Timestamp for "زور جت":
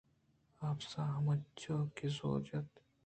2.17-2.69